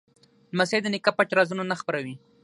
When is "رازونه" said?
1.37-1.63